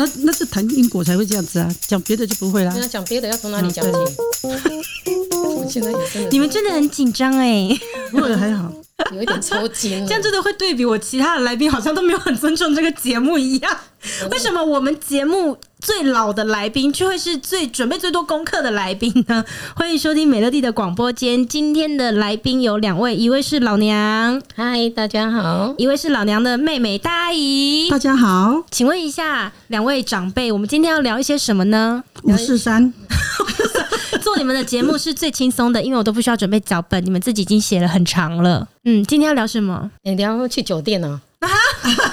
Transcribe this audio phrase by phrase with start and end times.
[0.00, 2.72] 那那是谈因果才会这样子啊，讲别的就不会啦。
[2.74, 3.90] 那讲别的要从哪里讲起？
[5.42, 7.68] 我现在也真的，你们真的很紧张哎，
[8.10, 8.72] 不过还好，
[9.12, 10.06] 有一点抽筋。
[10.06, 13.76] 这样真的会对比我其他的来宾，好像都没有很尊重这个节目一样。
[14.30, 19.44] 为什么我们节目最老的来宾，却会是最准备最多功课的来宾呢？
[19.74, 21.46] 欢迎收听美乐蒂的广播间。
[21.46, 28.62] 今天的来宾有两位，一位是老娘，嗨，大家好；一位是老娘的妹妹大阿姨，大家好。
[28.70, 32.04] 请问一下，两位长辈，我们今天要聊一些什么呢？
[32.24, 32.92] 五四三。
[34.20, 38.68] 做你们的节目是最轻松的，因为我都不需要准备脚本，你们自己已经写了很长了。
[38.84, 39.90] 嗯，今天要聊什么？
[40.02, 41.20] 你聊去酒店呢？
[41.40, 41.48] 啊？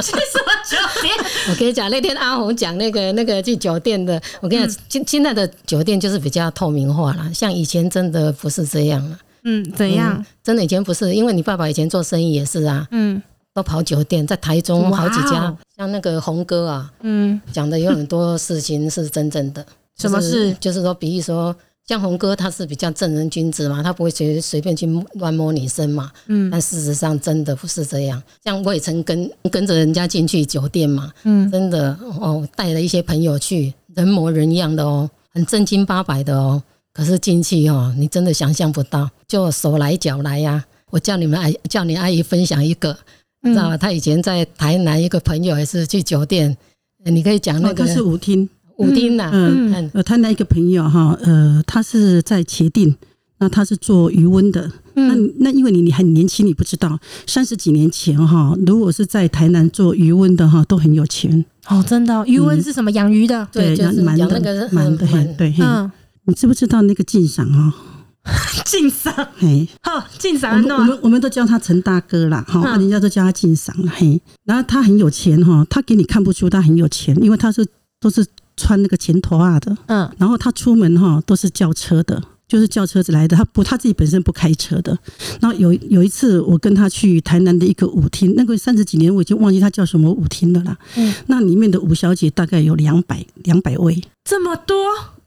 [0.00, 1.14] 去什么酒店？
[1.50, 9.18] 我跟你讲，那天阿红讲那个那个去酒店的，我跟你讲，现现在的酒店就是比较透明化了，像以前真的不是这样了。
[9.44, 10.16] 嗯，怎样？
[10.18, 12.86] 嗯，真的以前不是，因为你爸爸以前做生意也是啊。
[12.90, 13.22] 嗯。
[13.52, 19.66] 都跑酒店，在台中好几家，哦、像那个红哥啊，嗯，讲的有很多事情是真正的。
[19.98, 20.54] 什么事？
[20.60, 21.54] 就是说，比喻说，
[21.90, 26.08] 像红哥他是比较正人君子嘛，他不会随随便去乱摸女生嘛。
[26.28, 28.22] 嗯，但事实上真的不是这样。
[28.44, 36.62] 像我也曾跟跟着人家进去酒店嘛，嗯，真的哦，带了一些朋友去，人模人样的哦，很正经八百的哦。
[36.92, 40.66] 可是进去哦，你真的想象不到，就手来脚来呀、啊。
[40.90, 42.96] 我叫你们阿叫你阿姨分享一个。
[43.42, 43.76] 知道吗？
[43.76, 46.56] 他以前在台南一个朋友也是去酒店，
[47.04, 47.84] 你可以讲那个。
[47.84, 48.48] 他是舞厅，
[48.80, 49.30] 舞厅呐。
[49.32, 52.94] 嗯，呃，他那一个朋友哈，呃，他是在茄定，
[53.38, 54.70] 那他是做余温的。
[54.94, 61.44] 那那因为你你很年轻，你不知道，三十几年前哈，如果是在台南做渔温的哈，都很有钱。
[61.68, 62.90] 哦，真的，鱼塭是什么？
[62.90, 63.46] 养鱼的？
[63.52, 65.06] 对，就是养那个蛮的，
[65.38, 65.54] 对。
[65.58, 65.90] 嗯，
[66.24, 67.74] 你知不知道那个晋赏啊？
[68.66, 74.20] 晋赏，嘿，好，晋赏，我们我们都叫他陈大哥啦，哈，人家都叫他晋赏了，嘿。
[74.44, 77.66] 然后他很有钱哈，他给你看不出他很有钱，因为他是
[77.98, 78.26] 都是
[78.60, 80.10] 穿那个前头啊的，嗯。
[80.18, 84.96] 然后他出门哈都是叫车的，就是叫车子来的，他不他自己本身不开车的。
[85.40, 91.14] 然后有有一次我跟他去台南的一个舞厅，那个三十几年我已经忘记他叫什么舞厅了啦，嗯。
[91.26, 94.76] 那里面的舞小姐大概有两百两百位，这么多，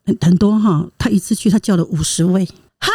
[0.05, 0.87] 很很多哈。
[0.99, 2.45] 他一次去他叫了五十位。
[2.79, 2.91] 哈，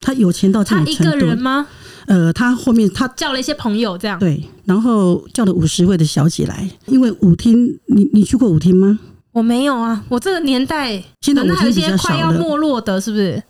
[0.00, 1.04] 他有钱到这种程度？
[1.04, 1.66] 他一个人吗？
[2.06, 6.68] 呃，他后面他叫了一些朋友，这样对，然后叫了五十位的小姐来。
[6.86, 8.98] 因为舞厅，你你去过舞厅吗？
[9.32, 13.42] 我没有啊，我这个年代现在舞厅比较少了，快要没落的，是不是？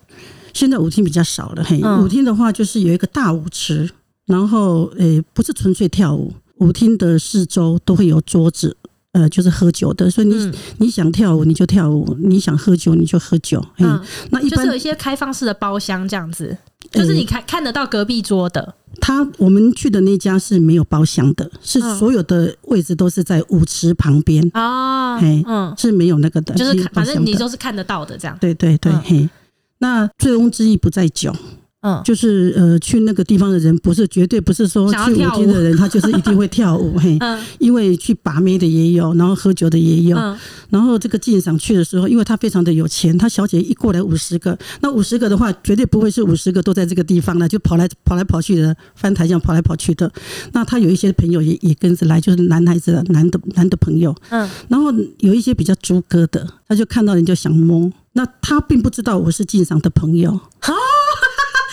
[0.52, 1.64] 现在舞厅比较少了。
[1.64, 3.88] 嘿，嗯、舞厅的话就是有一个大舞池，
[4.26, 8.76] 然后呃，不是纯粹跳舞，舞厅的四周都会有桌子。
[9.12, 13.60] 呃，就是喝酒的，所以你、嗯、你想跳舞你就跳舞，你想喝酒你就喝酒。
[13.78, 16.56] 嗯，那一般就是有一些开放式的包厢这样子，
[16.90, 18.74] 就是你看看得到隔壁桌的。
[19.00, 25.16] 他我们去的那家是没有包厢的，是所有的位置都是在舞池旁边哦。
[25.20, 28.36] 嘿，嗯，是没有那个的，就是反正你都是看得到的这样。
[28.40, 29.30] 对对对，嘿，
[29.78, 31.34] 那醉翁之意不在酒。
[31.82, 37.16] 嗯，就是呃，去那个地方的人不是绝对不是说去舞厅的人，他就是一定会跳舞 嘿。
[37.20, 40.16] 嗯，因为去把妹的也有，然后喝酒的也有。
[40.16, 40.36] 嗯，
[40.68, 50.12] 然后这个晋赏去的时候，因为他非常的有钱，他小姐一过来五十个，那五十个的话，绝对不会是五十个都在这个地方了，就跑来跑来跑去的翻台这样跑来跑去的。
[50.52, 54.14] 那他有一些朋友也也跟着来，就是男孩子男的男的朋友。
[54.28, 60.38] 嗯，然后有一些比较猪哥的，他就看到人就想摸，那他并不知道我是晋赏的朋友。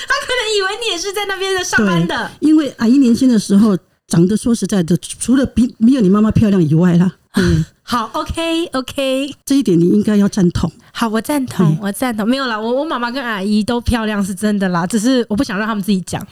[0.08, 0.18] 好。
[0.58, 3.78] 以为你也是在那边的上班的，因为阿姨年轻的时候
[4.08, 7.12] 长得说实在的，除了比没有你妈妈漂亮以外啦。
[7.38, 10.72] 嗯，好，OK OK，这一点你应该要赞同。
[10.94, 12.28] 好，我赞同，我赞同。
[12.28, 16.26] 没有啦，我我妈妈跟阿姨都漂亮是真的啦，只是我不想让他们自己讲。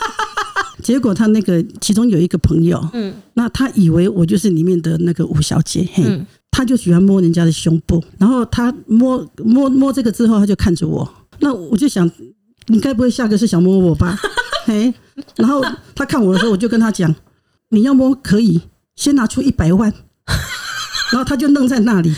[0.82, 12.10] 结果他那个其中有一个朋友，嗯，那他以为我就是里面的那个吴小姐，嘿，嗯，他就喜欢摸人家的胸部，然后他摸摸摸这个之后，他就看着我，那我就想。
[12.70, 14.18] 你该不会下个是想摸我吧？
[14.64, 14.92] 嘿，
[15.36, 15.62] 然后
[15.94, 17.14] 他看我的时候，我就跟他讲
[17.70, 18.60] ：“你要摸可以，
[18.96, 19.92] 先拿出一百万。
[21.10, 22.14] ”然后他就愣在那里。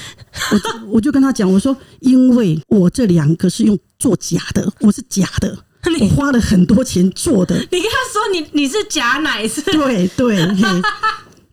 [0.51, 5.57] 我就我就跟他讲：“我说，因为我这两个是用做假的，我是假的，
[6.01, 9.63] 我花了很多钱做的。”你跟他说你你是假奶是？
[9.63, 10.83] 对对，嘿，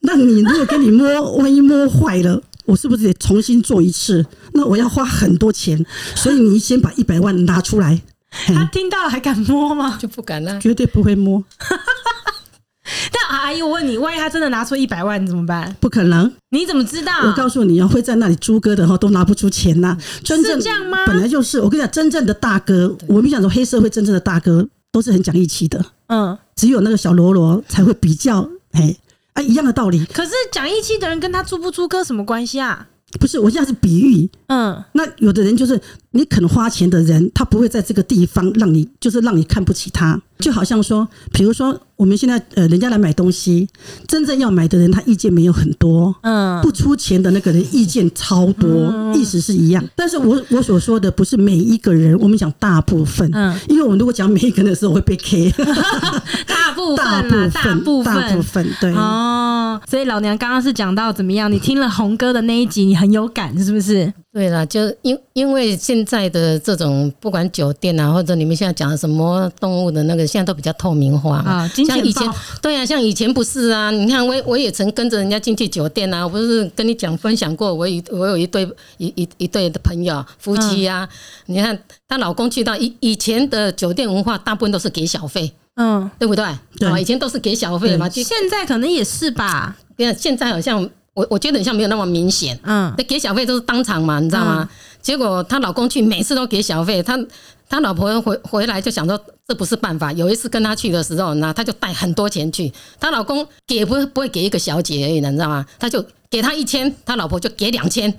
[0.02, 1.08] 那你如果给你摸，
[1.38, 4.26] 万一摸坏了，我是不是得重新做一次？
[4.54, 5.86] 那我要花很多钱，
[6.16, 8.02] 所以你先把一百万拿出来。
[8.54, 9.98] 他听到了还敢摸吗？
[10.00, 11.44] 就不敢了，绝对不会摸。
[13.12, 15.76] 但阿姨，我问你，万一他真的拿出一百万，怎么办？
[15.80, 17.12] 不可能，你怎么知道？
[17.26, 19.98] 我告诉你，会在那里猪哥的哈都拿不出钱呐。
[20.24, 21.06] 真正是这样吗？
[21.06, 25.84] 本来就是，我跟你讲，真正的大哥，我们讲说黑社会真正的大哥都是很讲义气的。
[26.08, 28.96] 嗯，只有那个小喽啰才会比较，哎。
[29.34, 30.04] 啊，一样的道理。
[30.06, 32.88] 可是讲义气的人跟他租不租歌什么关系啊？
[33.20, 34.30] 不是，我现在是比喻。
[34.48, 35.80] 嗯，那有的人就是
[36.12, 40.22] 你肯花钱的人，他不会在这个地方让你，就是让你看不起他。
[40.40, 43.68] 就好像说，比如说我们现在呃，人家来买东西，
[44.08, 49.84] 真正要买的人他意见没有很多，嗯，不出钱的那个人意见超多，意思是一样。
[49.98, 55.52] 但是我我所说的不是每一个人，我们讲大部分，嗯，因为我们如果讲每一个人的时候会被 K，
[56.48, 59.80] 大部分大部分大部分，大部分对哦。
[59.88, 61.52] 所以老娘刚刚是讲到怎么样？
[61.52, 64.12] 你听了红哥的那一集，你很有感是不是？
[64.32, 71.68] 对了，就因因为现在的这种不管酒店啊，或者你们现在讲的什么动物的那个，现在都比较透明化啊。
[71.70, 72.30] 像以前，
[72.62, 73.90] 对啊，像以前不是啊。
[73.90, 78.64] 你看我我也曾跟着人家进去酒店啊，我不是跟你讲分享过，我一我有一对
[78.98, 81.10] 一一一对的朋友夫妻啊。
[81.48, 81.78] 你看
[82.08, 86.46] 她老公去到以以前的酒店文化，大部分都是给小费，嗯，对不对？
[86.78, 88.08] 对，以前都是给小费嘛。
[88.08, 89.76] 现在可能也是吧。
[89.98, 90.88] 对啊，现在好像。
[91.16, 94.70] 我我觉得好像没有那么明显，嗯，那给小费都是当场嘛，你知道吗？
[95.02, 97.20] 结果她老公去每次都给小费，她
[97.68, 100.14] 他老婆回回来就想说这不是办法。
[100.14, 102.72] 有一次跟他去的时候，那他就带很多钱去，
[103.02, 105.66] 她老公给不不会给一个小姐而已，你知道吗？
[105.78, 108.14] 他就给他一千，他老婆就给两千，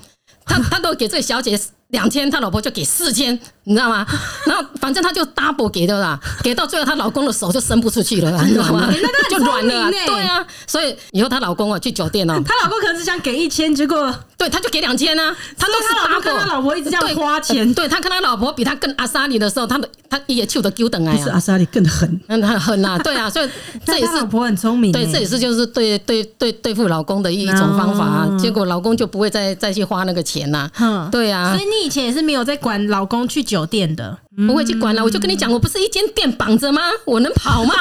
[0.45, 1.59] 他他都给这个小姐。
[1.91, 4.07] 两千，他老婆就给四千，你知道吗？
[4.47, 8.89] 然后反正他就 double 给的啦， 给到最后，她老公的手就伸不出去了，你知道吗？
[9.31, 9.91] 就软了。
[10.07, 15.37] 对啊，所以以后她老公啊去酒店哦，她老公可能是想给一千，结果对，他就给两千啊。
[15.59, 17.75] 他都是 double，他老婆一直这样花钱。
[17.75, 22.99] 对，他跟他老婆比他更阿莎里的时候，他的他也求的丢等哎，是阿莎里更狠，嗯，很狠啊。
[23.01, 23.49] 对啊， 所以
[23.85, 24.91] 这也是老婆很聪明。
[24.91, 28.39] 对，这也是就是对对对对付老公的一种方法啊。
[28.39, 30.71] 结果老公就不会再再去花那个钱呐。
[30.81, 31.55] 嗯，对啊。
[31.55, 32.57] 所以你以前也是没有在。
[32.61, 34.17] 管老公去酒店的，
[34.47, 35.03] 不会去管了。
[35.03, 36.83] 我就跟你讲，我不是一间店绑着吗？
[37.05, 37.75] 我能跑吗？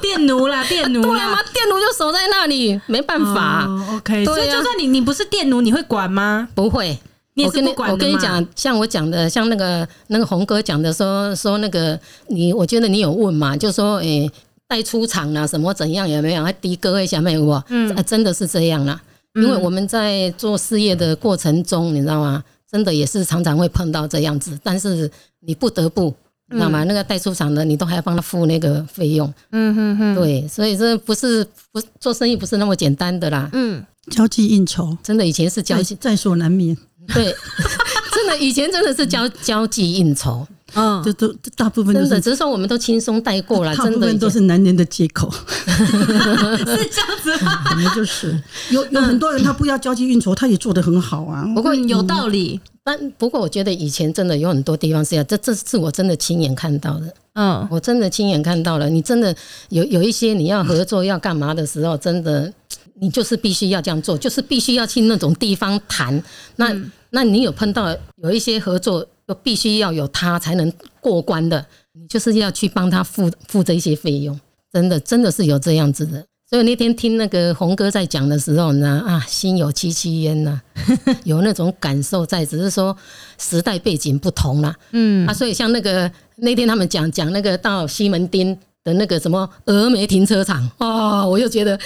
[0.00, 3.66] 店奴啦， 店奴啦，店奴就守在那里，没办法。
[3.94, 6.48] OK，所以就算你你不是店奴，你会管吗？
[6.54, 6.98] 不会。
[7.44, 14.28] 我跟你我跟你讲，像我讲的，像那个那个红哥讲的，说说那个你，我觉得你有问嘛，就说诶，
[14.66, 16.42] 带出场啊，什么怎样有没有？
[16.42, 17.62] 还的哥一下没有？
[17.68, 19.00] 嗯，真的是这样啦。
[19.36, 22.42] 因为我们在做事业的过程中，你知道吗？
[22.70, 25.10] 真的也是常常会碰到这样子，但是
[25.40, 26.14] 你不得不，
[26.50, 26.84] 知道吗？
[26.84, 29.32] 那个代出厂的，你都还要帮他付那个费用。
[29.52, 33.48] 嗯哼哼，对，所以这不是不做生意不是那么简单的啦。
[33.52, 36.76] 嗯，交际应酬，真的以前是交际在所难免。
[37.14, 37.34] 对，
[38.12, 40.46] 真的以前真的是交交际应酬。
[40.74, 47.64] 嗯，这都大部分都是，只是说我们都轻松带过了，真的都是男人的借口， 是这样子吗？
[47.64, 48.38] 可能就是
[48.70, 51.44] 有有很多人他不要交际应酬，他也做得很好啊。
[51.54, 57.14] 不过有道理，但不过我觉得以前真的有很多地方是要，这这是我真的亲眼看到的。
[57.34, 59.34] 嗯，我真的亲眼看到了，你真的
[59.70, 62.52] 有有一些你要合作要干嘛的时候，真的
[63.00, 66.22] 你就是必须要这样做，就是必须要去那种地方谈。
[66.56, 66.76] 那
[67.10, 69.06] 那你有碰到有一些合作？
[69.28, 70.72] 就必须要有他才能
[71.02, 74.40] 过关的，你就是要去帮他付付这一些费用，
[74.72, 76.24] 真的真的是有这样子的。
[76.48, 80.58] 所以那天听那个鸿哥在讲的时候呢，啊，心有戚戚焉呐，
[81.24, 82.96] 有那种感受在，只是说
[83.36, 84.74] 时代背景不同啦。
[84.92, 91.78] 嗯啊，所以像那个那天他们讲讲那个到西门町的那个什么峨眉停车场哦，我又觉得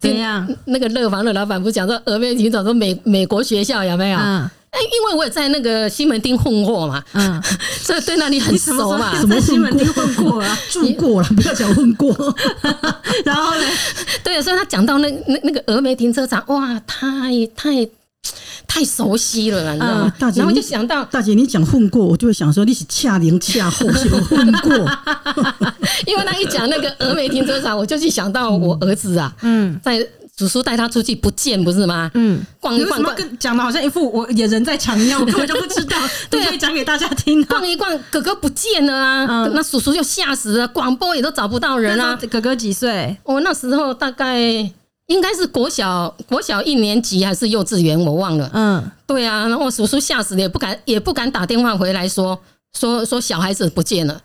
[0.00, 0.48] 怎样？
[0.64, 4.18] 那个乐房的老板不讲说峨眉停车场说美美国学校有没有？
[4.18, 7.40] 嗯哎，因为我也在那个西门町混过嘛，嗯，
[7.80, 9.16] 所以对那里很熟嘛。
[9.20, 10.58] 什么 西门町混过啊？
[10.68, 12.12] 住过了， 不要讲混过。
[13.24, 13.64] 然后呢？
[14.24, 17.06] 对，所以他讲到那那那个峨眉停车场，哇，太
[17.54, 17.88] 太
[18.66, 20.12] 太熟悉了，你知道吗？
[20.18, 24.72] 大姐，然后就想到大姐，你讲混过，我就会想说你是恰零恰后，什么混过？
[26.06, 30.04] 因为他一讲那个峨眉停车场，我就去想到我儿子啊，嗯，在。
[30.36, 32.10] 叔叔带他出去不见不是吗？
[32.14, 33.00] 嗯，逛一逛，
[33.38, 35.96] 讲的好像一副我也人在场一样，我 根本就不知道。
[36.28, 37.44] 对，可以讲给大家听。
[37.44, 39.26] 逛一逛，哥哥不见了啊！
[39.28, 42.18] 嗯、那叔叔就吓死了，广播也都找不到人啊。
[42.28, 43.16] 哥哥几岁？
[43.22, 44.40] 我那时候大概
[45.06, 48.50] 应该是国小，国小一年级还是幼稚园，我忘了。
[48.54, 52.36] 嗯，对啊，然后叔叔吓死了，也不敢也不敢打电话回来说
[52.76, 54.20] 说说小孩子不见了。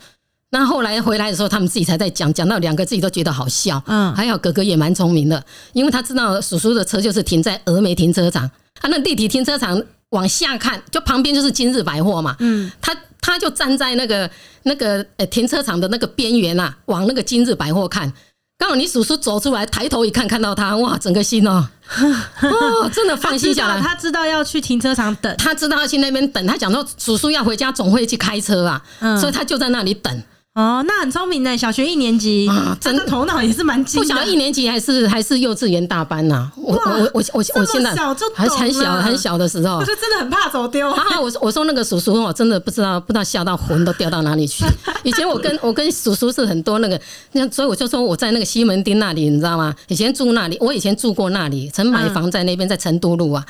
[0.51, 3.81] 那后来回来的时候，他们自己才在讲，讲到两个自己都觉得好笑。
[3.85, 8.49] 嗯，还好哥哥也蛮聪明的，因为他知道叔叔的车就是停在峨眉停车场，
[8.81, 12.35] 他那立体停车场往下看，就旁边就是今日百货嘛。
[12.39, 14.29] 嗯，他他就站在那个
[14.63, 18.11] 那个呃停车场的那个边缘啊，往那个今日百货看。
[18.57, 21.65] 刚好你叔叔走出来，抬头一看，看到他，哇，整个心哦，
[22.41, 23.79] 哦，真的放心下来。
[23.79, 26.45] 他知道要去停车场等，他知道要去那边等。
[26.45, 28.81] 他讲说叔叔要回家，总会去开车啊，
[29.17, 30.23] 所以他就在那里等。
[30.59, 33.81] 哦，那很聪明呢，小学一年级啊，真的头脑也是蛮。
[33.85, 36.51] 不晓得一年级还是还是幼稚园大班呐、啊？
[36.57, 38.13] 我我我我我现在还
[38.45, 40.89] 很小很小的时候，我就真的很怕走丢。
[40.91, 44.65] 啊，我我说那个叔叔，我真的不知道不知道吓到魂都掉到哪里去。
[45.03, 46.99] 以前我跟我跟叔叔是很多那个，
[47.31, 49.73] 那所以我就说我在那个西门町那里，你知道吗？
[49.87, 53.45] 以前住那里，我以前住过那里，曾买房在那边，在成都路啊。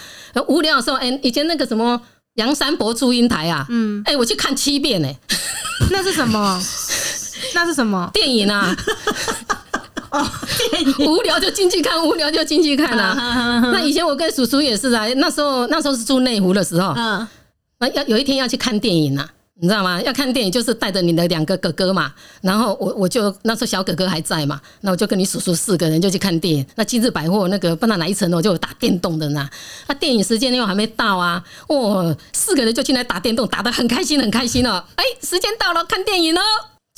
[0.48, 2.00] 无聊的时候，哎，以前那个什么
[2.36, 5.18] 杨三伯祝英台啊，嗯，哎，我去看七遍呢、欸。
[5.92, 6.62] 那是什么？
[7.54, 8.76] 那是什么电影啊？
[10.12, 10.28] 哦，
[10.72, 13.62] 电影无聊就进去看，无聊就进去看啊。
[13.72, 17.28] 那以前我跟叔叔也是啊，那时候那时候是住内湖的时候，嗯，
[17.80, 19.30] 那要有一天要去看电影啊，
[19.62, 20.02] 你知道吗？
[20.02, 26.66] 要看电影就是带着你的两个哥哥嘛，然后我我就那时候小哥哥还在嘛，那我就跟你叔叔四个人就去看电影。
[26.74, 29.48] 那今日百货那个不知道哪一层楼就有打电动的呢。
[29.86, 34.84] 那电影时间又还没到啊，哦，四个人就进来打电动，打得很开心很开心哦。
[34.96, 36.42] 哎，时间到了，看电影喽。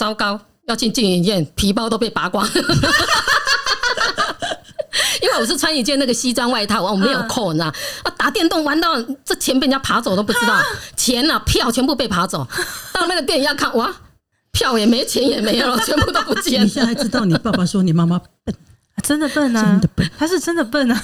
[0.01, 2.43] 糟糕，要进电影院，皮包都被拔光，
[5.22, 7.67] 因为我是穿一件那个西装外套，我没有扣，你知道？
[8.01, 10.60] 啊，打电动玩到这钱被人家爬走都不知道，
[10.98, 12.48] 钱啊票全部被爬走，
[12.91, 13.93] 到那个电影要看哇，
[14.51, 16.63] 票也没，钱也没有了， 全部都不见了。
[16.65, 18.55] 你现在知道你爸爸说你妈妈笨，
[19.03, 21.03] 真的笨啊，真的笨，他是真的笨啊。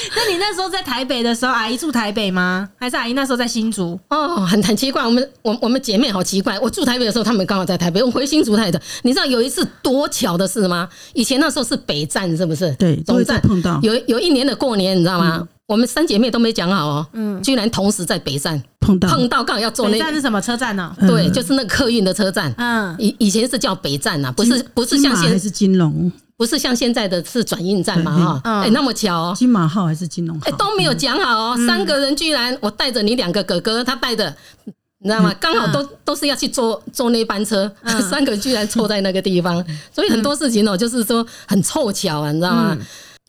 [0.16, 2.68] 那你那时候在台北的时候，阿姨住台北吗？
[2.78, 3.98] 还是阿姨那时候在新竹？
[4.08, 6.58] 哦，很很奇怪，我们我我们姐妹好奇怪。
[6.58, 8.02] 我住台北的时候，他们刚好在台北。
[8.02, 10.88] 我回新竹台的，你知道有一次多巧的事吗？
[11.14, 12.72] 以前那时候是北站，是不是？
[12.76, 13.78] 对，总站碰到。
[13.82, 15.38] 有有一年的过年，你知道吗？
[15.40, 19.98] 嗯、我们三姐妹都没讲好哦，嗯，居然同时在北站碰到，碰到刚好要坐那个。
[19.98, 20.94] 北站是什么车站呢？
[21.00, 22.52] 对，就是那个客运的车站。
[22.56, 26.10] 嗯，以以前是叫北站呐，不是不是像现在是金龙。
[26.40, 28.40] 不是像现在的是转运站嘛？
[28.42, 30.46] 哈，哎，那么巧哦，金马号还是金龙号？
[30.48, 31.66] 哎，都没有讲好哦。
[31.66, 34.72] 三个人居然，我带着你两个哥哥，他带着，你
[35.04, 35.34] 知道吗？
[35.38, 37.70] 刚好都都是要去坐坐那班车，
[38.10, 39.62] 三个人居然错在那个地方，
[39.94, 42.74] 所以很多事情哦，就是说很凑巧啊，你知道吗？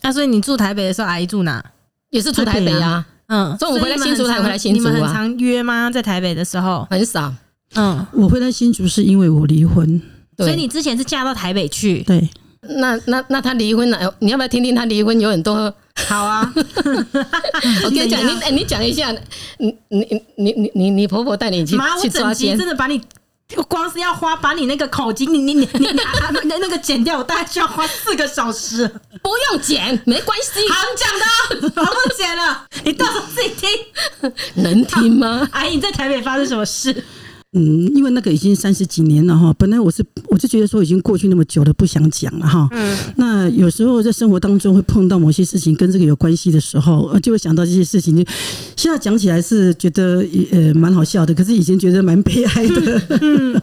[0.04, 1.62] 那所以你住台北的时候，阿姨住哪？
[2.12, 3.06] 也是住台北啊。
[3.28, 4.90] 嗯，中午回来新竹，才回来新竹啊。
[4.90, 5.92] 你们很常约吗？
[5.92, 7.34] 在台北的时候很少。
[7.76, 10.02] 嗯，我回来新竹是因为我离婚，
[10.38, 12.04] 所以你之前是嫁到台北去。
[12.04, 12.30] 对。
[12.68, 15.74] 那那那他离婚了，你要不要听听他离婚有很多？
[16.08, 19.12] 好啊， 我跟你讲，你哎，你讲一下，
[19.58, 23.02] 你你你你你你婆婆带你去去抓奸，真的把你
[23.68, 25.88] 光是要花把你那个口经，你你你你
[26.44, 28.88] 那那个剪掉，我大概需要花四个小时。
[29.24, 34.32] 不用剪，没关系，好讲的，我不用剪了，你到时候自己听，
[34.64, 35.48] 能听吗？
[35.52, 37.04] 阿姨，你在台北发生什么事？
[37.54, 42.66] 嗯，因为那个已经三十几年了哈，本来我是我就觉得说已经过去那么久了，不想讲了哈。
[42.72, 48.16] 嗯，那有时候在生活当中会碰到某些事情跟这个有关系的时候，就会想到这些事情。
[48.16, 48.24] 就
[48.78, 53.02] 现在讲起来是觉得呃蛮好笑的，可是以前觉得蛮悲哀的。
[53.20, 53.62] 嗯，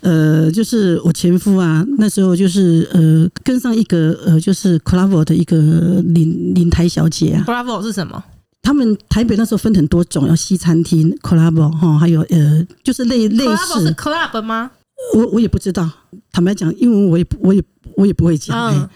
[0.02, 5.56] 呃，就是我前夫啊，那时候就是呃跟上一个呃就是 Clavo 的一个
[6.04, 7.44] 领领台小姐啊。
[7.46, 8.22] Clavo 是什么？
[8.66, 14.72] 他们台北那时候分很多种，有西餐厅 club 哈，还有呃，就是类类似 club 是 club 吗？
[15.14, 15.88] 我我也不知道，
[16.32, 17.62] 坦白讲，因为我也我也
[17.96, 18.58] 我也不会讲。
[18.74, 18.88] 嗯、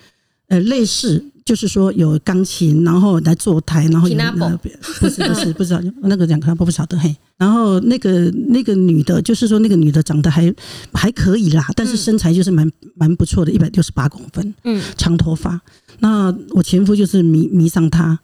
[0.49, 4.59] 呃，类似就是说有钢琴，然后来坐台，然后有那个
[4.99, 7.15] 不是不是 不知道那个两个不不晓得嘿。
[7.37, 10.53] 然后那个那个女的，就是说那个女的长得还
[10.93, 15.61] 还可以啦，但是身材就是蛮蛮不错的，一百六十八公分，嗯，长头发。
[16.00, 18.19] 那我前夫就是迷迷上她。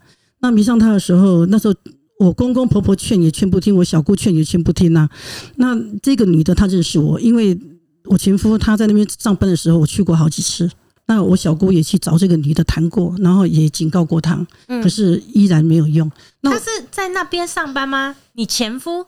[0.46, 1.74] 那迷上他的时候，那时候
[2.20, 5.10] 我公公婆婆劝也劝不听，我小姑劝也劝不听呐、啊。
[5.56, 7.58] 那这个女的她认识我，因为
[8.04, 10.70] 我前夫他在那边上班的时候，我去过好几次。
[11.08, 16.08] 那我小姑也去找这个女的谈过，然后也警告过她，可是依然没有用。
[16.42, 18.14] 那他是在那边上班吗？
[18.34, 19.06] 你前夫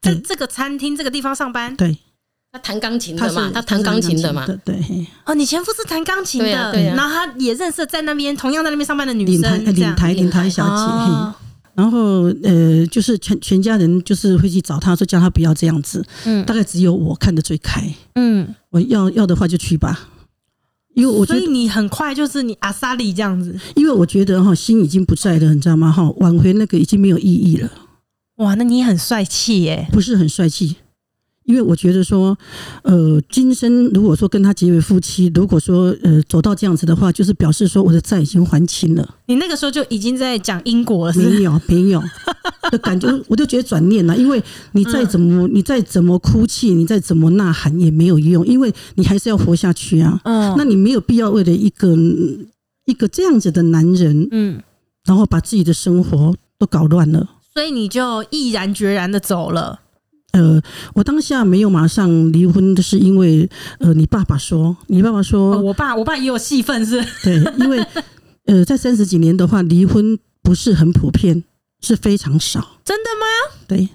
[0.00, 1.76] 在这个餐厅这个地方上班？
[1.76, 1.98] 对。
[2.58, 4.74] 他弹钢琴的嘛，他弹钢琴的嘛，对。
[5.24, 11.38] 哦，你前夫是弹钢琴的，对，然后他也认识在那边同样在那边上班的女生，领台领台小姐。
[11.74, 20.08] 然后呃，就是全全家人就是会去找他说叫他不要这样子，嗯，大概只有我看得最开，嗯，我要要的话就去吧，
[20.94, 25.92] 因为我觉得你很快就是你阿萨里这样子，因为我觉得哈心已经不在了，你知道吗？
[25.92, 27.70] 哈，挽回那个已经没有意义了。
[28.38, 29.86] 哇，那你很帅气耶？
[29.92, 30.78] 不是很帅气。
[31.48, 32.36] 因为我觉得说，
[32.82, 39.16] 呃，今生如果说跟他结为夫妻，如果说呃走到这样子的话，就是表示说我的债已经还清了。
[39.28, 42.02] 你那个时候就已经在讲因果了是是，没有没有
[42.70, 44.14] 的感觉，我就觉得转念了。
[44.14, 50.20] 因为你再怎么、嗯、你再怎么哭泣，你再怎么呐喊也没有用，因为你还是要活下去啊。
[50.24, 51.96] 嗯，那你没有必要为了一个
[52.84, 54.62] 一个这样子的男人，嗯，
[55.06, 57.26] 然后把自己的生活都搞乱了。
[57.54, 59.80] 所以你就毅然决然的走了。
[60.32, 60.60] 呃，
[60.94, 63.48] 我当下没有马上离婚，的是因为
[63.80, 67.02] 呃，你爸爸说，你爸爸说，哦、我爸我爸也有戏份是？
[67.24, 67.84] 对，因为
[68.44, 71.44] 呃，在三十几年的话，离婚不是很普遍，
[71.80, 72.78] 是非常少。
[72.84, 73.26] 真的吗？
[73.66, 73.88] 对。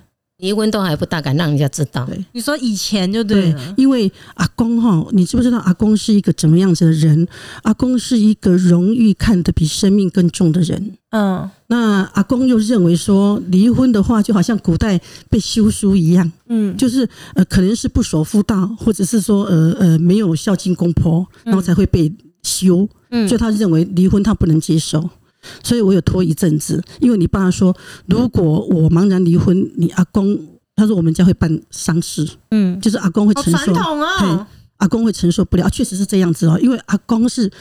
[0.43, 2.05] 离婚都还不大敢让人家知道。
[2.05, 7.25] 对，你说以前就对，对，因为阿公哈，你知不知道阿公是一个怎么样子的人？
[7.61, 10.97] 阿公是一个荣誉看得比生命更重的人。
[11.11, 16.29] 嗯，那阿公又认为说，离婚的话就好像古代被休书一样。
[16.49, 22.85] 嗯，就是呃，可能是不守妇道，或者是说呃呃没有孝敬公婆，然后才会被休。
[23.11, 25.09] 嗯，所以他认为离婚他不能接受。
[25.63, 27.75] 所以我有拖一阵子，因为你爸说，
[28.07, 30.39] 如果我茫然离婚，你阿公
[30.75, 34.47] 他说我们家会办丧事，嗯，就是阿公会承受，哦，
[34.77, 37.51] 阿公会承受不了，确实是这样子哦，因为阿公是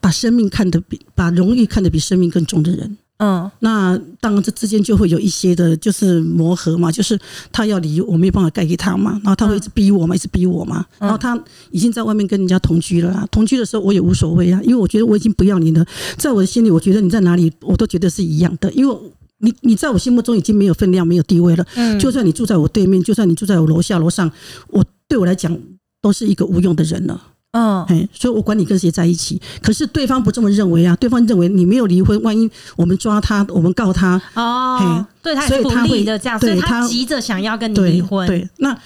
[0.00, 2.96] 把生命看得比把荣誉看得比生命更重的人。
[3.22, 7.18] 嗯，那当然这之间就会有一些的，就是磨合嘛，就是
[7.52, 11.38] 他要离，我没有办法盖给他嘛，然后他会一直逼我嘛，一直逼我嘛，然后他
[11.70, 15.84] 已经在外面跟人家同居了啦，同居的时候我也无所谓啊，因为我觉得我已经不要你了，
[16.16, 18.96] 在我的心里，我觉得你在哪里我都觉得是一样的，因为
[19.42, 24.30] 你你在我心目中已经没有分量，没有地位了，嗯，就算你住在我对面，就算你住在我楼下楼上，
[24.68, 25.54] 我对我来讲
[26.00, 27.20] 都是一个无用的人了。
[27.52, 30.94] 嗯，哎，所以我管你跟谁在一起，可是对方不这么认为啊。
[30.96, 38.26] 对方认为你没有离婚，万一我们抓他，我们告他，哦，对他是不利的这样，所以他急着想要跟你离婚。
[38.26, 38.78] 对，那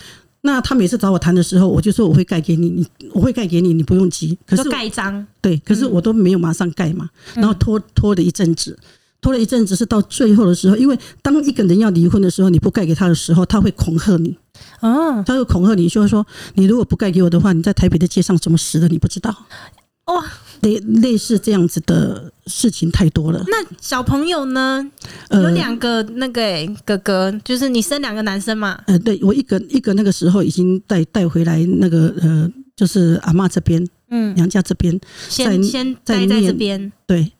[0.42, 4.38] 那他每次找我谈的时候，我就说我会盖给你，你我会盖给你，你不用急。
[4.47, 8.78] 可是盖章，对，可是我都没有马上盖嘛，然后拖拖了一阵子。
[9.21, 14.37] 拖了一阵子，是到最后的时候，因为当一个人要离婚的时候，你不盖给他的时候，他会恐吓你。
[14.80, 19.34] 哦，他就恐吓你，就是说，你如果不盖给我的话，你在台北的街上怎么死的，你不知道。
[20.06, 20.23] 哇，
[20.61, 23.42] 类类似这样子的事情太多了。
[23.49, 24.87] 那小朋友呢？
[25.30, 28.78] 有两个那个、欸、哥哥，就是你生两个男生嘛？
[28.87, 37.32] 呃，对我一个一个那个时候已经带带回来，那个呃，就是阿嬷这边，嗯，娘家这边，先先待在这边，对。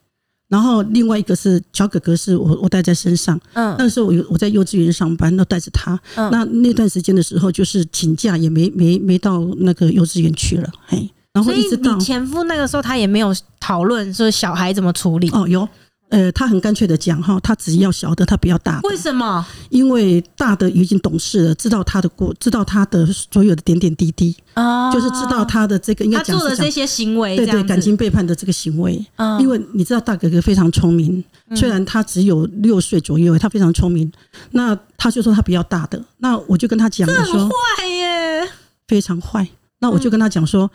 [0.55, 3.37] 然后另外一个是小哥哥，是我我带在身上。
[3.55, 6.01] 嗯，那时候我我在幼稚园上班，都带着他。
[6.15, 10.71] 嗯，那那段时间的时候，就是请假也没没没到那个幼稚园去了。
[10.87, 15.29] 嘿，然后一直到你前夫那个时候，他也没有讨论说小孩怎么处理。
[15.31, 15.69] 哦，有。
[16.11, 18.89] 呃，他很干脆的讲哈，他只要小的，他不要大的。
[18.89, 19.45] 为什么？
[19.71, 29.05] 因为大的已经懂事了，知道他的过，知道他的所有的点点滴滴，哦，就是知道他的这个应他做的这些行为，对对，感情背叛的这个行为。
[29.17, 31.25] 哦，因为你知道大哥哥非常聪明，
[31.57, 34.13] 虽然他只有六岁左右，他非常聪明。
[34.53, 38.49] 那他就说他不要大的，那我就跟他讲，我说坏耶，
[38.87, 39.49] 非常坏。
[39.81, 40.71] 那我就跟他讲说，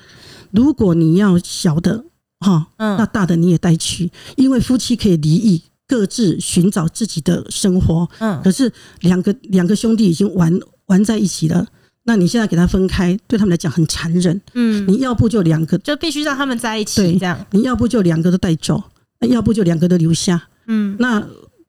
[0.52, 2.04] 如果你要小的。
[2.40, 8.10] 哈，嗯那大的你也带去，因为夫妻可以离异，各自寻找自己的生活。
[8.20, 8.72] 嗯，可是
[9.02, 11.66] 两个两个兄弟已经玩玩在一起了，
[12.04, 14.40] 那你现在给他分开，对他们来讲很残忍。
[14.54, 17.02] 嗯，你要不就两个，就必须让他们在一起。
[17.02, 18.82] 对，这样你要不就两个都带走，
[19.20, 20.42] 那要不就两个都留下。
[20.68, 21.22] 嗯，那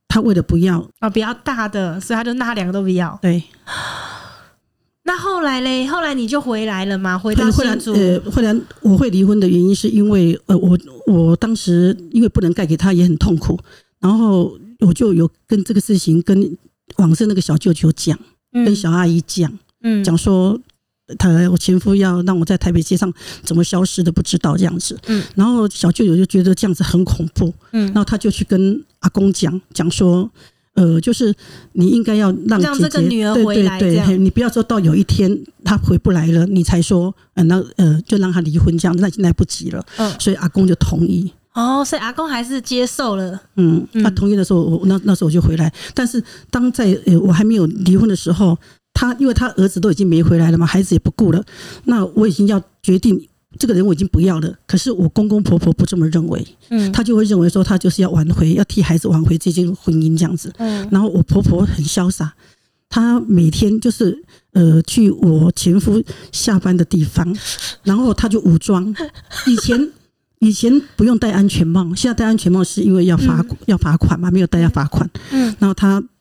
[0.07, 3.19] 他为了不要啊，比较大的，所以他就那两个都不要。
[3.21, 3.43] 对。
[5.03, 5.87] 那后来嘞？
[5.87, 7.19] 后来你就回来了吗？
[7.19, 7.93] 回到新竹。
[7.95, 13.59] 呃，后来我会离婚的原因是因为呃，我我当时因为不能盖给他，也很痛苦。
[13.99, 16.57] 然后我就有跟这个事情跟
[16.97, 18.19] 往生那个小舅舅讲，
[18.53, 19.51] 跟小阿姨讲，
[19.83, 20.61] 嗯，讲说
[21.19, 24.99] 他我前夫要让我在台北街上怎么消失的不知道这样子。
[25.07, 30.31] 嗯，然后小舅舅就觉得这样子很恐怖，嗯，然后他就去跟阿公讲讲说。
[30.75, 31.35] 呃，就是
[31.73, 39.85] 你应该要让姐姐让这个女儿回来，对对对，你不要说到有一天她回不来了，你才说，呃，那呃，就让她离婚这样，那已经来不及了。
[39.97, 41.33] 嗯，所以阿公就同意。
[41.53, 43.41] 哦，所以阿公还是接受了。
[43.57, 45.73] 嗯，他同意的时候，我那那时候我就回来。
[45.93, 48.57] 但是当在呃我还没有离婚的时候，
[48.95, 51.45] 他因为他儿子都已经没回来了嘛，孩子也不顾了，
[51.87, 53.27] 那我已经要决定。
[53.59, 62.33] 这个人我已经不要了，可是我公公婆婆不这么认为，嗯，他就会认为说他就是要挽回，要替孩子挽回这件婚姻这样子，嗯，然后我婆婆很潇洒，
[62.89, 67.37] 她每天就是呃去我前夫下班的地方，
[67.83, 68.95] 然后她就武装，
[69.47, 69.91] 以前
[70.39, 75.75] 以前不用戴安全帽，现在戴安全帽是因为要罚要罚款嘛，没有戴要罚款，嗯，然后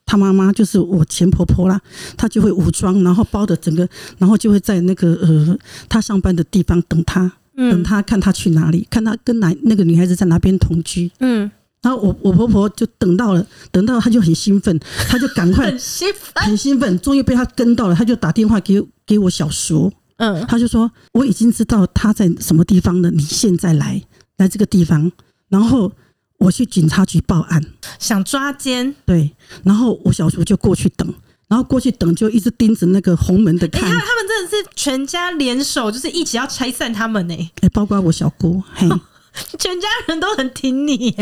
[0.09, 0.17] 她。
[0.17, 1.79] 他妈妈就是我前婆婆啦，
[2.17, 11.11] 她就会武装，然后包的整个，然后就会在那个呃，她上班的地方等她，等她看她去哪里，看她跟哪那个女孩子在哪边同居。
[11.19, 11.49] 嗯，
[11.83, 24.01] 然后我我婆婆就等到了，等到她就很兴奋，她就赶快 很兴奋，很兴奋，终于被她跟到了，她就打电话给给我小叔，嗯，她就说我已经知道她在什么地方了，你现在来
[24.37, 25.11] 来这个地方，
[25.49, 25.91] 然后。
[26.39, 27.63] 我去警察局报案，
[27.99, 28.95] 想抓奸。
[29.05, 29.31] 对，
[29.63, 31.13] 然后我小叔就过去等，
[31.47, 33.81] 然后过去等，就一直盯着那个红门的看。
[33.81, 37.51] 他他们真的是全家联手，就是一起要拆散他们呢。
[37.61, 38.87] 哎，包括我小姑，嘿，
[39.59, 41.15] 全家人都很挺你。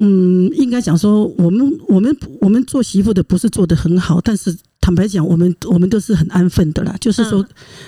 [0.00, 7.44] 嗯，应该讲说，我们我们我们做媳妇的不是做得很好，但是坦白讲，我们我们都是很安分的啦，就是说，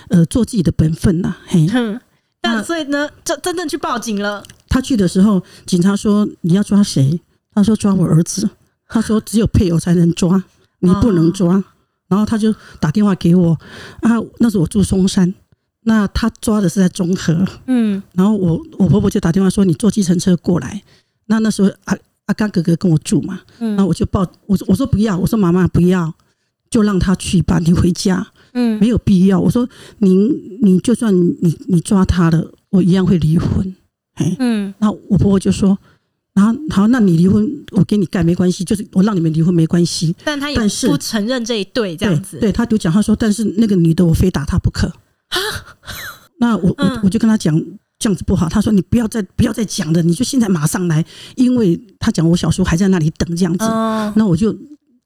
[0.09, 1.65] 呃，做自己的本分呐，嘿。
[2.43, 4.43] 那所以呢，就真正去报警了。
[4.71, 7.19] 他去的时候，警察说你要抓谁？
[7.53, 8.49] 他说抓我儿子。
[8.87, 10.41] 他说只有配偶才能抓，
[10.79, 11.61] 你不能抓。
[12.07, 13.57] 然后他就打电话给我
[13.99, 15.33] 啊，那时候我住松山，
[15.81, 18.01] 那他抓的是在中和，嗯。
[18.13, 20.81] 然后我我婆婆就打电话说你坐计程车过来。
[21.25, 23.75] 那那时候阿阿刚哥哥跟我住嘛，嗯。
[23.75, 26.13] 那我就抱我我说不要，我说妈妈不要，
[26.69, 28.25] 就让他去吧，你回家。
[28.53, 29.37] 嗯，没有必要。
[29.39, 29.67] 我说
[29.99, 33.75] 您你就算你你抓他了，我一样会离婚。
[34.21, 35.77] 哎，嗯，然后我婆婆就说，
[36.33, 40.15] 然后好，那你离婚，我给你盖没关系，就是我让你们离婚没关系。
[40.23, 40.57] 但他也
[40.87, 42.37] 不承认这一对这样子。
[42.37, 44.87] 对，对，他就讲，他说，但是那个女的我非打她不可。
[44.87, 45.37] 啊，
[46.39, 47.59] 那我我我就跟他讲
[47.99, 48.47] 这样子不好。
[48.47, 51.03] 他说你不要再不要再讲了，你就现在马上来，
[51.35, 53.65] 因为他讲我小叔还在那里等这样子。
[53.65, 54.55] 哦，那我就。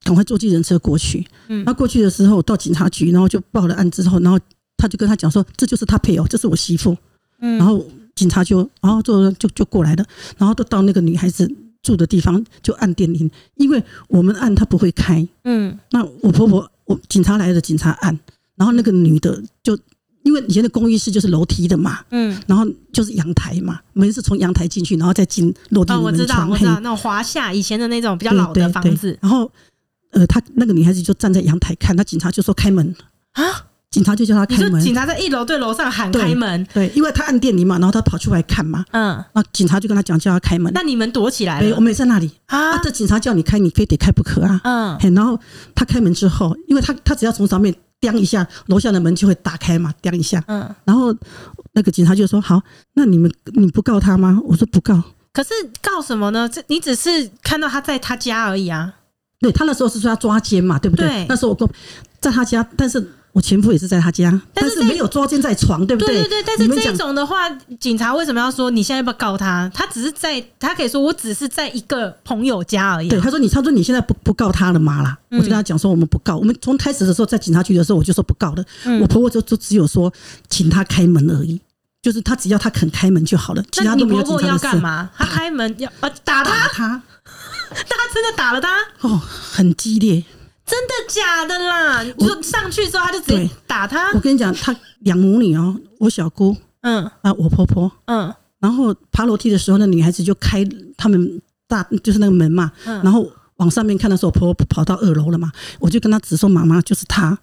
[0.04, 1.25] 赶快坐计程车过去。
[1.47, 4.38] 嗯，那过去的时候到警察局，然后就报了案之后，然后
[4.78, 6.95] 他就跟他讲说，这就是他配偶，这是我媳妇。
[7.39, 7.84] 嗯，然后
[8.15, 10.06] 警察就，然后就就就过来了，
[10.38, 11.49] 然后都到那个女孩子
[11.84, 15.28] 住的地方就按电铃，因为我们按她不会开。
[15.43, 18.17] 嗯，那我婆婆，我警察来了，警察按，
[18.56, 19.78] 然后那个女的就
[20.23, 26.01] 因为以前的公寓室就是楼梯的嘛，嗯，然后就是阳台嘛，门是从阳台进去，然后再进落地门。
[26.01, 29.51] 哦，我知道，我知道那种华夏以前的那种比较老的房子，然后。
[30.12, 32.95] 呃，她那个女孩子就站在阳台看，那警察就说开门。
[33.34, 33.43] 啊，
[33.95, 34.81] 警察就叫他开门。
[34.81, 40.69] 警察在一楼对楼上喊开门，对，因为他按电铃嘛，然后他跑出来看嘛，嗯，那警察就跟他讲叫他开门。
[40.73, 41.75] 那你们躲起来了？
[41.77, 42.77] 我们也在那里啊。
[42.79, 44.60] 这警察叫你开，你非得开不可啊。
[44.65, 45.39] 嗯，然后
[45.73, 50.43] 他开门之后，因为他他只要从上面钉一下，楼下的门就会打开嘛，钉一下。
[50.47, 51.15] 嗯，然后
[51.71, 52.62] 那个警察就说：“好，
[52.95, 56.49] 那你们你不告他吗？”我说：“不告。”可是告什么呢？
[56.49, 58.93] 这你只是看到他在他家而已啊。
[59.39, 61.08] 对，他那时候是说要抓奸嘛，对不对？
[61.08, 61.65] 对，那时候我跟
[62.19, 62.99] 在他家，但是
[63.36, 66.24] 我前夫也是在他家，但是，没有抓奸在床，对不对？
[66.24, 66.56] 对对对。
[66.58, 69.69] 但是这种的话，警察为什么要说你现在要不要告他？
[69.74, 73.10] 他只是在，他可以说我只是在一个朋友家而已。
[73.10, 75.17] 对，他说你，他说你现在不不告他了吗啦？
[75.32, 78.63] 嗯、我就跟他讲说我们不告，我们从开始的时候在警察局的时候我就说不告了。
[78.86, 80.10] 嗯、我婆婆就就只有说
[80.48, 81.60] 请他开门而已，
[82.02, 84.48] 就是他只要他肯开门就好了，其他都没有警察的事。
[84.48, 85.10] 那你婆婆要干嘛？
[85.19, 86.52] 他开门要呃打他。
[86.52, 87.02] 打他
[87.69, 90.24] 他真的打了他哦，很激烈，
[90.65, 92.04] 真的假的啦？
[92.04, 94.12] 就上去之后他就直接打他。
[94.13, 107.38] 我跟你讲，他两母女哦，我小姑，嗯啊，我婆婆，嗯，然后爬楼梯的时候，那女孩子就开他们大就是那个门嘛，嗯，然后往上面看的时候，我婆婆跑到二楼了嘛，我就跟她指说：“妈妈，就是她。”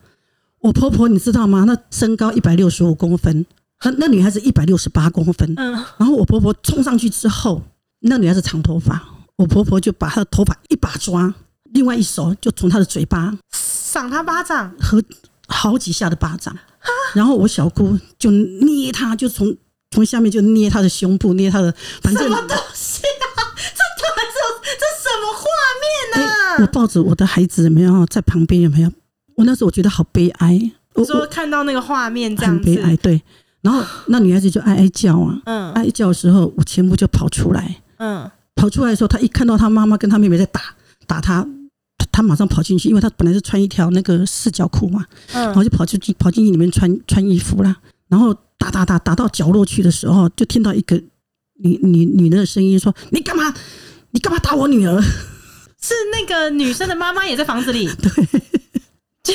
[0.61, 1.65] 我婆婆你知道吗？
[1.65, 3.47] 那身高一百六十五公分，
[3.85, 7.63] 那那女孩子一百六十八公分，嗯，然后我婆婆冲上去之后，
[8.01, 9.01] 那女孩子长头发。
[9.37, 11.35] 我婆婆就把她的头发一把抓，
[11.73, 15.03] 另外一手就从他的嘴巴赏他巴掌，和
[15.49, 16.57] 好几下的巴掌。
[17.15, 19.57] 然后我小姑就捏他，就从
[19.91, 23.29] 从下面就捏他的胸部，捏他的，反正什么东西啊？
[23.57, 24.05] 这这
[24.79, 25.45] 这什么画
[25.81, 26.63] 面呢？
[26.63, 28.63] 我抱着我的孩子，有没有在旁边？
[28.63, 28.91] 有没有？
[29.37, 30.73] 我那时候我觉得好悲哀。
[30.95, 32.97] 我说看到那个画面这样很悲哀。
[32.97, 33.23] 对，
[33.61, 38.31] 然后那女孩子就哀哀叫啊，嗯，哀叫的时候，我前夫就跑出来，嗯。
[38.55, 40.61] 跑出来的时候，他一看到他妈妈跟他妹妹在打
[41.07, 41.45] 打他，
[42.13, 47.75] 他马上跑进去，因为他本来是穿一条那个四角裤嘛，然后就跑出去跑进去里面穿穿衣服啦，
[48.09, 50.95] 然后打打打打到角落去的时候，就听到一个
[51.55, 53.55] 女女女人的声音说：“你干嘛？
[54.11, 55.01] 你干嘛打我女儿？”
[55.81, 57.89] 是那个女生的妈妈也在房子里。
[59.25, 59.35] 对，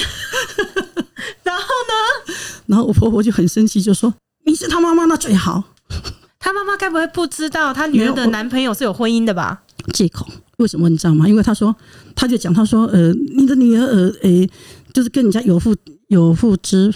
[1.43, 2.33] 然后呢？
[2.67, 4.13] 然后我婆婆就很生气，就说
[4.45, 5.63] ：“你是她妈妈，那最好。”
[6.39, 9.63] 她妈妈该不会不知道她女儿的男朋友是有婚姻的吧？
[9.93, 10.27] 借口？
[10.57, 11.27] 为什么你知道吗？
[11.27, 11.75] 因为他说，
[12.15, 14.49] 他就讲，他说，呃，你的女儿，呃，诶，
[14.93, 15.75] 就是跟人家有妇
[16.07, 16.93] 有妇之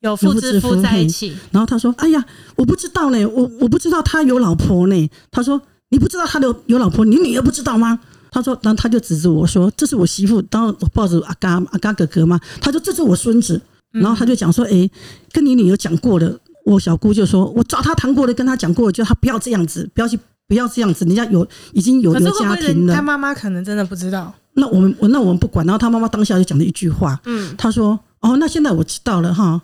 [0.00, 1.34] 有妇之夫在一起。
[1.50, 2.24] 然后他说，哎呀，
[2.56, 5.10] 我不知道呢，我我不知道他有老婆呢。
[5.30, 7.98] 他说，你不知道他的有老婆，你女儿不知道吗？
[8.30, 10.42] 他说，然后他就指着我说，这是我媳妇。
[10.50, 13.60] 然后我抱着阿嘎阿嘎哥哥嘛，他说这是我孙子。
[13.92, 14.90] 然后他就讲说，哎，
[15.32, 16.38] 跟你女儿讲过了。
[16.66, 21.04] 我小姑就说：“我找他谈过了，跟他讲过了，就他不要这样子，不要去，不要这样子。
[21.04, 22.94] 人家有已经有了家庭了。
[22.94, 24.32] 他妈妈可能真的不知道。
[24.54, 25.64] 那我们，我那我们不管。
[25.66, 29.60] 然后他妈妈当下就讲了一句话，嗯，他说：‘哦，那现在我知道了哈，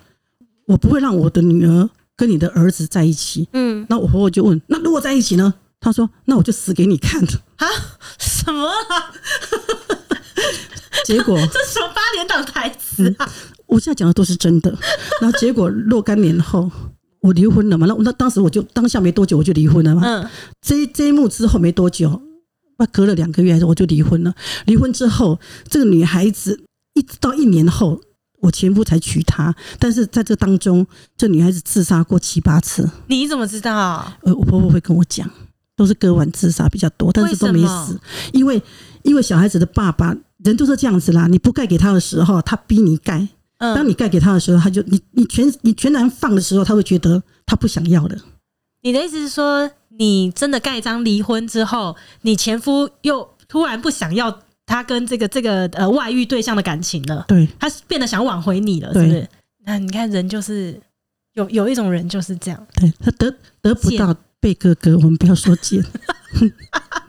[0.67, 7.23] 我不会让我的女儿跟你的儿子在一起。’嗯，那我婆婆就问：‘那如果在一起呢？’他说：‘那我就死给你看。’
[7.57, 7.67] 啊，
[8.19, 9.11] 什么啊？
[11.05, 13.29] 结果 这什么八点档台词啊、嗯！
[13.67, 14.71] 我现在讲的都是真的。
[15.21, 16.71] 然后结果若干年后，
[17.23, 17.87] 我离婚了嘛？
[17.87, 20.03] 那那当时我就当下没多久我就离婚了嘛。
[20.05, 20.29] 嗯，
[20.61, 22.21] 这这一幕之后没多久，
[22.79, 24.35] 那隔了两个月我就离婚了。
[24.67, 26.63] 离婚之后，这个女孩子
[26.95, 28.01] 一直到一年后，
[28.41, 29.55] 我前夫才娶她。
[29.79, 32.91] 但是在这当中，这女孩子自杀过七八次。
[33.07, 34.13] 你怎么知道？
[34.23, 35.31] 呃，我婆婆会跟我讲，
[35.77, 37.99] 都是割腕自杀比较多，但是都没死，
[38.33, 38.61] 因为
[39.03, 40.17] 因为小孩子的爸爸。
[40.45, 43.29] 人都是这样子啦，你不盖给他的时候，他逼你盖；
[43.75, 48.17] 当你盖给他的时候，他就你你全你全然放的时候，他会觉得他不想要了。
[48.83, 57.25] 你的意思是说，你真的盖章离婚之后，你前夫又突然不想要他跟这个这个呃外遇对象的感情了？
[57.29, 59.29] 对，他变得想挽回你了，是不是？
[59.65, 60.81] 那你看，人就是
[61.35, 65.85] 有有一种人就是这样，对他得得不到贝哥哥，我们不要说贱。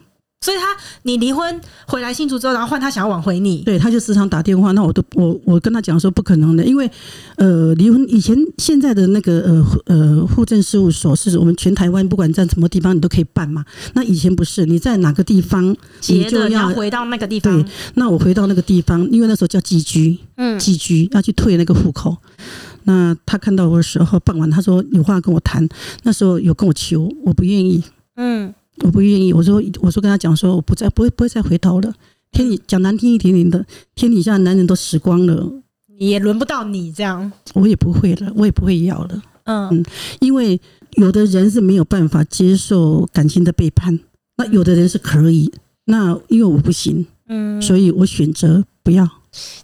[0.44, 0.66] 所以他，
[1.04, 6.92] 你离婚回来新竹之后，然后换他想要挽回你，对，他就时常打电话，那我都我我跟他讲说不可能的，因为
[7.38, 15.74] 呃，离婚以前现在的那个呃呃户政事务所是我们全台湾不管在什么地方你都可以办嘛，那以前不是，你在哪个地方
[16.10, 22.18] 你就要回到那个地方，对，那我回到那个地方，因为那时候叫寄居，嗯，寄居要去退那个户口，
[22.84, 25.66] 那他看到我的时候，办完他说有话跟我谈，
[26.04, 27.82] 那时候有跟我求，我不愿意，
[28.18, 28.54] 嗯。
[28.80, 31.94] 我不愿意，我说我说跟他讲说，我不再不会不会再回头了。
[32.32, 35.52] 天底讲难听一点点的，天底下男人都死光了，
[36.00, 37.32] 也轮不到你这样。
[37.54, 39.22] 我也不会了，我也不会要了。
[39.44, 39.86] 嗯嗯，
[40.20, 40.60] 因为
[40.94, 44.00] 有的人是没有办法接受感情的背叛，
[44.38, 45.52] 那有的人是可以。
[45.86, 49.08] 那因为我不行，嗯，所以我选择不要。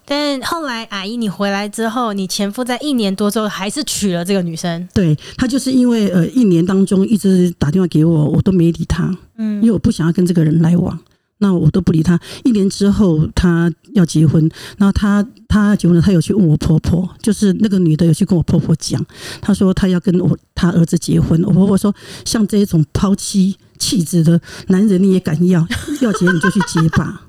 [0.06, 4.88] 但后来阿姨你回来之后，你前夫在一年多之后还是娶了这个女生。
[4.94, 10.98] 对，他就是因为呃一年当中一直打电话给我，我都没理他，嗯，因为我不想要跟这个人来往，
[11.38, 12.20] 那我都不理他。
[12.44, 19.04] 一年之后他要结婚，然后他他结婚了，他有去问我婆婆，就是那个女的有去跟我婆婆讲，
[19.42, 21.42] 她说她要跟我她儿子结婚。
[21.44, 21.94] 我婆婆说，
[22.26, 25.66] 像这种抛妻弃子的男人你也敢要？
[26.02, 27.22] 要结你就去结吧。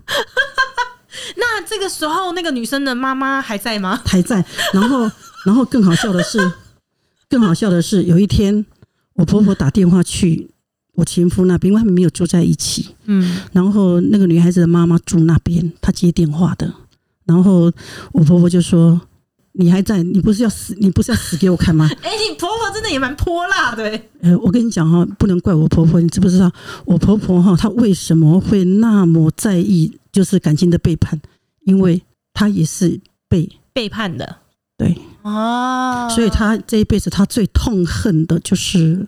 [1.37, 4.01] 那这个时候，那个女生的妈妈还在吗？
[4.05, 4.45] 还在。
[4.73, 5.11] 然后，
[5.45, 6.53] 然后更好笑的是，
[7.29, 8.65] 更好笑的是，有一天
[9.15, 10.51] 我婆婆打电话去
[10.95, 12.95] 我前夫那边，因为他们没有住在一起。
[13.05, 13.43] 嗯。
[13.53, 16.73] 然后那个女孩子的妈妈住那边，她接电话的。
[17.25, 17.73] 然后
[18.13, 19.01] 我婆婆就说
[19.53, 20.03] ：“你还在？
[20.03, 20.75] 你不是要死？
[20.81, 24.01] 你不是要死给我看吗？” 哎，你婆婆真的也蛮泼辣的。
[24.23, 26.51] 呃，我跟你讲哈，不能怪我婆婆，你知不知道？
[26.85, 29.99] 我婆婆哈，她为什么会那么在意？
[30.13, 31.21] 就是感情的背叛，
[31.65, 32.03] 因为
[32.35, 34.39] 她也是被背叛的，
[34.77, 39.07] 对哦，所以她这一辈子她最痛恨的就是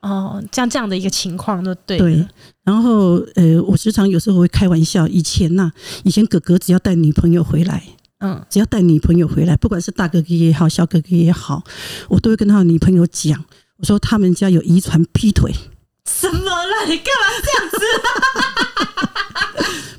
[0.00, 2.26] 哦，像这样的一个情况，就对对。
[2.64, 5.70] 然后呃，我时常有时候会开玩笑，以前呐，
[6.04, 7.82] 以前哥哥只要带女朋友回来，
[8.20, 11.62] 嗯，只要带女朋友回来，不管是大哥哥也好，小哥哥也好，
[12.08, 13.44] 我都会跟他的女朋友讲，
[13.78, 15.52] 我说他们家有遗传劈腿，
[16.06, 16.86] 什么了？
[16.86, 17.78] 你干嘛这样子？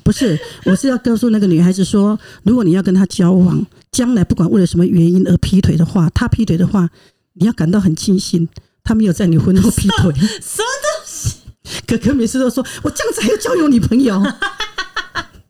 [0.04, 6.88] 不是，我是要告诉那个女孩子说，如果你要跟他交往，将来不管为了什么原因而劈腿的话，他劈腿的话，
[7.34, 8.48] 你要感到很庆幸，
[8.84, 10.12] 他没有在你婚后劈腿。
[10.14, 11.36] 什么东西？
[11.86, 14.20] 哥哥每次都说，我这样子还要交有女朋友。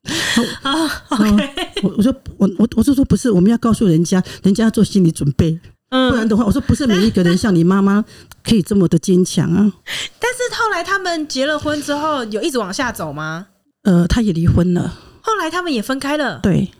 [0.63, 1.51] 啊，OK。
[1.83, 5.59] 我我说我我我是说不是，我们要告诉人家，人家要做心理准备，
[5.91, 8.05] 不然的话，我说不是每一个人像你妈妈
[8.45, 9.73] 可以这么的坚强啊。
[10.19, 13.47] 但是后来他们结了婚之后，有一直往下走吗？
[13.83, 16.39] 呃，他也离婚了，后来他们也分开了。
[16.43, 16.71] 对，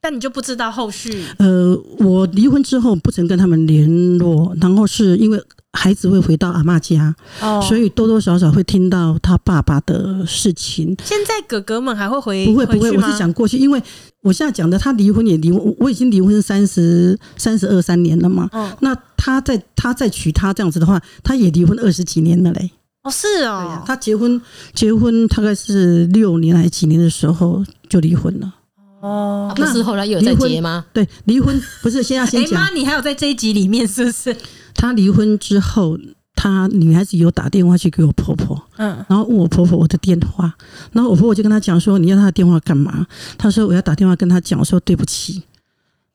[0.00, 1.24] 但你就不知道后续。
[1.38, 5.42] 呃，我离婚之后不曾跟他们联络，然后是因为
[5.76, 10.96] 孩子会回到阿妈家，哦，所以多多少少会听到他爸爸的事情。
[11.04, 12.46] 现在哥哥们还会回？
[12.46, 13.80] 不会不会，我是讲过去，因为
[14.22, 18.48] 我现在讲的，他离婚也离婚，我已经离婚三十三十二三年了嘛。
[18.52, 22.70] 哦，那他在他再娶她这样子的话，他也离婚二十几年了嘞。
[23.02, 24.40] 哦，是哦，他结婚
[24.74, 28.52] 结婚大概是六年还是几年的时候就离婚了。
[29.00, 30.84] 哦，不是后来又有再结吗？
[30.92, 32.58] 对，离婚不是先要先讲。
[32.60, 34.36] 妈，你还有在这一集里面是不是？
[34.74, 35.98] 他离婚之后，
[36.34, 40.54] 他女孩子有打电话去给我婆婆，嗯，然后问我婆婆我的电话，
[40.92, 43.06] 然后我婆婆就跟他讲说，你要他的电话干嘛？
[43.38, 45.42] 他说我要打电话跟他讲说对不起。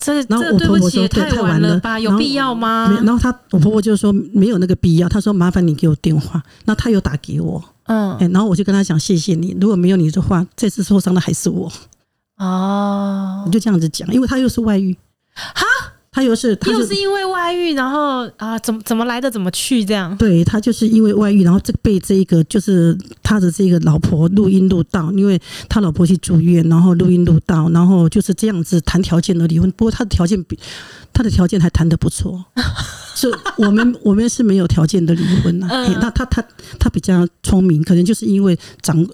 [0.03, 2.91] 这然后我婆婆说太晚了吧，有必要吗？
[3.05, 5.07] 然后他我婆婆就说没有那个必要。
[5.07, 6.41] 他说麻烦你给我电话。
[6.65, 11.71] 那他又打给我，嗯，然后我就跟他讲谢谢你，如果没有你的话，这次受伤的还是我。
[12.41, 14.97] 哦，我就这样子讲，因为他又是外遇。
[15.33, 15.63] 哈，
[16.11, 20.17] 他又是，他又是因为外遇，然后啊，怎么怎么来的怎么去这样？
[20.17, 29.71] 对，他就是因为外遇，然后这被这一个就是他的这个老婆录音录到，因为他老婆去住院，然后录音录到，然后就是这样子谈条件的离婚。
[29.73, 30.57] 不过他的条件比
[31.13, 32.43] 他的条件还谈得不错，
[33.15, 35.87] 是我们我们是没有条件的离婚呐、啊。
[36.01, 36.43] 那他他
[36.79, 39.07] 他比较聪明，可能就是因为长，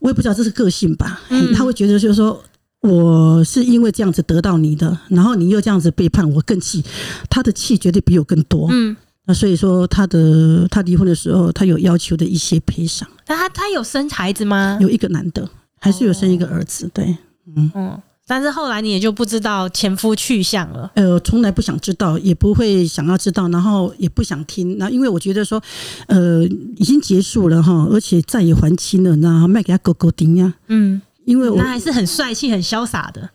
[0.00, 1.20] 我也不知道这是个性吧，
[1.54, 2.42] 他会觉得就是说。
[2.80, 6.80] 我是因为这样子得到你的，然后你又这样子背叛我，更气。
[7.28, 8.68] 他的气绝对比我更多。
[8.70, 13.08] 嗯，那所以说他的他离婚的时候，他有要求的一些赔偿。
[13.26, 14.78] 那他他有生孩子吗？
[14.80, 16.88] 有一个男的，还是有生一个儿子。
[16.94, 17.18] 对，
[17.56, 18.00] 嗯嗯。
[18.28, 20.92] 但是后来你也就不知道前夫去向了。
[20.94, 24.78] 呃，从来不想知道，也不会想要知道，然后也不想听。
[24.78, 25.60] 那因为我觉得说，
[26.06, 26.44] 呃，
[26.76, 30.54] 已经结束了哈，而且债也还清了，然后卖给他狗狗丁呀。
[30.68, 31.00] 嗯。
[31.24, 33.28] 因为我那还是很帅气、很潇洒的，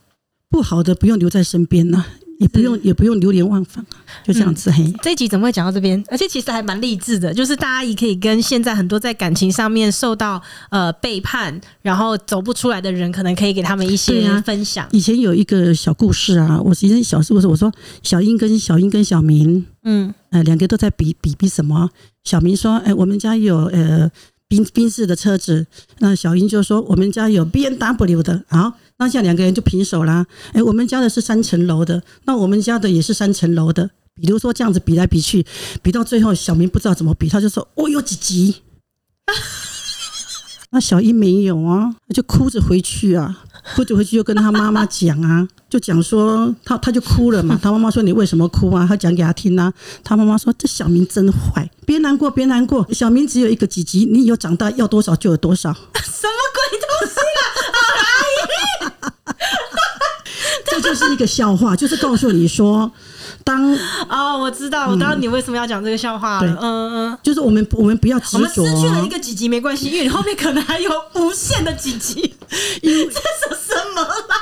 [0.49, 2.03] 不好的不用留在身边呐，
[2.39, 3.85] 也不用也不用流连忘返，
[4.25, 4.71] 就这样子。
[4.71, 6.03] 嘿，这一集怎么会讲到这边？
[6.09, 14.87] 而且其实还蛮励志的，就是大家也可以跟现在很多在感情上面受到呃背叛，然后走不出来的人，可能可以给他们一些分享。
[14.91, 21.89] 以前有一个小故事啊，我以前小时候我说小英跟小英跟小明，嗯，呃，两个都在比比比什么？
[22.23, 24.11] 小明说，哎，我们家有呃。
[24.53, 25.65] 宾宾士的车子，
[25.97, 30.27] 那小英就说我们家有 B N W 的，好，那这样两个人就平手啦。
[30.51, 33.89] 哎，我们家的是三层楼的，那我们家的也是三层楼的。
[34.13, 35.43] 比如说这样子比来比去，
[35.81, 38.57] 比到最后，小明不知道怎么比，他就说：“我有几级？”
[40.73, 43.37] 那小英没有啊，就哭着回去啊。
[43.75, 47.57] 哭着回去就跟他妈妈讲啊，就讲说他他就哭了嘛。
[47.61, 48.85] 他妈妈说，你为什么哭啊？
[48.89, 49.71] 他讲给他听啊。
[50.03, 55.71] 他妈妈说，这小明真坏，别难过别难过，小明只有一个鸡鸡，你以后长大要多少就有多少。
[55.71, 57.41] 什么鬼东西啊！
[58.01, 58.91] 阿姨，
[60.65, 62.91] 这就是一个笑话，就是告诉你说。
[63.43, 63.61] 当
[64.09, 66.57] 哦，我知道，我知道你为什么要讲这个笑话了。
[66.61, 72.35] 嗯嗯，就是我们我们不要执着，我们失去了一个几集没关系，因为你后面可能还有无限的几集。
[72.81, 74.32] 因为 这是什么啦？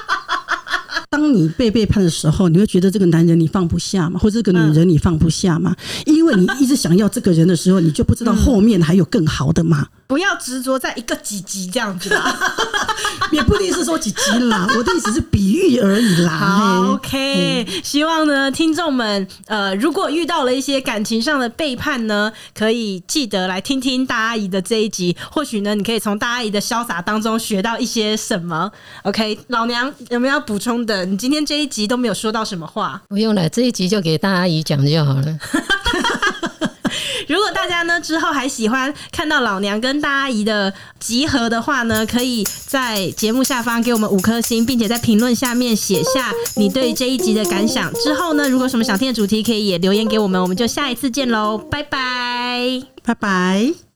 [1.22, 4.20] 当你被背叛的时候，你会觉得这个男人你放不下吗？
[4.20, 5.76] 或者这个女人你放不下吗？
[6.08, 9.88] 因为你一直想要这个人的时候，你就不知道后面还有更好的吗？
[10.08, 12.36] 不要执着在一个几级这样子啦，
[13.32, 16.32] 也不一定是说几级啦，我的意思是比喻而已啦。
[16.32, 28.70] 好，OK，希望呢，听众们，呃，如果遇到了一些感情上的背叛呢，可以记得来听听大阿姨的这一集，或许呢，你可以从大阿姨的潇洒当中学到一些什么。
[29.04, 31.06] OK，老娘有没有要补充的？
[31.12, 33.02] 你今天这一集都没有说到什么话？
[33.10, 35.38] 不用了，这一集就给大阿姨讲就好了。
[37.28, 47.94] 如果大家呢之后还喜欢看到老娘跟大阿姨的集合的话呢，可以在节目下方给我们五颗星，并且在评论下面写下你对这一集的感想。
[47.96, 53.91] 之后呢，如果什么想听的主题，可以也留言给我们，我们就下一次见喽，拜拜，拜拜。